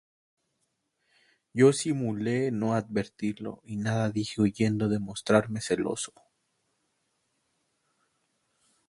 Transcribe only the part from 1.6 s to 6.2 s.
simulé no advertirlo, y nada dije, huyendo de mostrarme celoso.